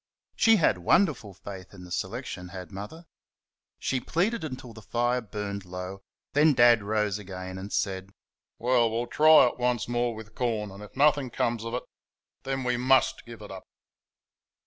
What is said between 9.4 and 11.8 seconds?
it once more with corn, and if nothing comes of